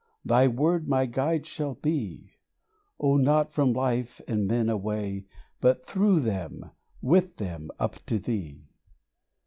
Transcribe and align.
Thy 0.25 0.47
word 0.47 0.87
my 0.87 1.05
guide 1.05 1.45
shall 1.45 1.75
be, 1.75 2.31
Oh, 2.99 3.17
not 3.17 3.51
from 3.53 3.71
life 3.71 4.19
and 4.27 4.47
men 4.47 4.67
away, 4.67 5.25
But 5.59 5.85
through 5.85 6.21
them, 6.21 6.71
with 7.03 7.37
them, 7.37 7.69
up 7.77 8.03
to 8.07 8.17
Thee. 8.17 8.71